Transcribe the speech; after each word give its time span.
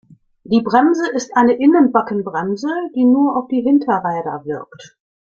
Die 0.45 0.61
Bremse 0.63 1.07
ist 1.11 1.37
eine 1.37 1.53
Innenbackenbremse, 1.53 2.69
die 2.95 3.05
nur 3.05 3.37
auf 3.37 3.47
die 3.49 3.61
Hinterräder 3.61 4.41
wirkt. 4.45 4.97